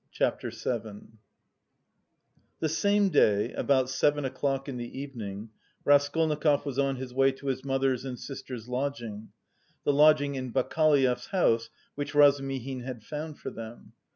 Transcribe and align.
CHAPTER 0.11 0.49
VII 0.49 1.09
The 2.59 2.69
same 2.69 3.09
day, 3.09 3.53
about 3.53 3.87
seven 3.87 4.25
o'clock 4.25 4.67
in 4.67 4.77
the 4.77 4.99
evening, 4.99 5.51
Raskolnikov 5.85 6.65
was 6.65 6.79
on 6.79 6.95
his 6.95 7.13
way 7.13 7.31
to 7.33 7.45
his 7.45 7.63
mother's 7.63 8.03
and 8.03 8.17
sister's 8.17 8.67
lodging 8.67 9.29
the 9.83 9.93
lodging 9.93 10.33
in 10.33 10.51
Bakaleyev's 10.51 11.27
house 11.27 11.69
which 11.93 12.15
Razumihin 12.15 12.79
had 12.79 13.03
found 13.03 13.37
for 13.37 13.51
them. 13.51 13.93